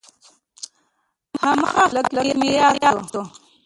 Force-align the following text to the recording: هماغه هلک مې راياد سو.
هماغه 1.41 1.81
هلک 1.89 2.07
مې 2.39 2.49
راياد 2.63 2.97
سو. 3.11 3.21